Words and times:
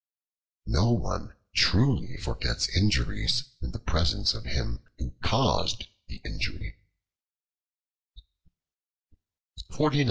No 0.65 0.89
one 0.93 1.35
truly 1.53 2.17
forgets 2.17 2.75
injuries 2.75 3.43
in 3.61 3.69
the 3.71 3.77
presence 3.77 4.33
of 4.33 4.45
him 4.45 4.79
who 4.97 5.13
caused 5.23 5.85
the 6.07 6.19
injury. 6.25 6.79